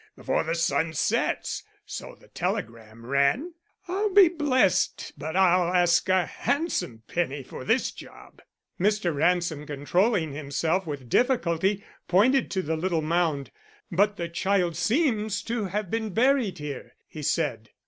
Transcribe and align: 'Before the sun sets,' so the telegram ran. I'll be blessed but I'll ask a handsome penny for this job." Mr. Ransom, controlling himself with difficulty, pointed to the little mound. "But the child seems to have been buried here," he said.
'Before 0.15 0.43
the 0.43 0.55
sun 0.55 0.93
sets,' 0.93 1.61
so 1.85 2.15
the 2.19 2.27
telegram 2.27 3.05
ran. 3.05 3.53
I'll 3.87 4.09
be 4.11 4.29
blessed 4.29 5.13
but 5.15 5.35
I'll 5.35 5.71
ask 5.71 6.09
a 6.09 6.25
handsome 6.25 7.03
penny 7.07 7.43
for 7.43 7.63
this 7.63 7.91
job." 7.91 8.41
Mr. 8.79 9.13
Ransom, 9.15 9.67
controlling 9.67 10.31
himself 10.33 10.87
with 10.87 11.07
difficulty, 11.07 11.83
pointed 12.07 12.49
to 12.49 12.63
the 12.63 12.75
little 12.75 13.03
mound. 13.03 13.51
"But 13.91 14.17
the 14.17 14.27
child 14.27 14.75
seems 14.75 15.43
to 15.43 15.65
have 15.65 15.91
been 15.91 16.15
buried 16.15 16.57
here," 16.57 16.95
he 17.07 17.21
said. 17.21 17.69